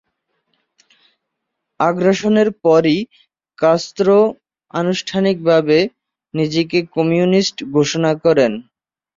আগ্রাসনের 1.79 2.49
পরই, 2.63 2.99
কাস্ত্রো 3.59 4.17
আনুষ্ঠানিকভাবে 4.73 5.77
নিজেকে 6.33 6.77
কমিউনিস্ট 6.95 7.57
ঘোষণা 7.75 8.11
করেন। 8.23 8.51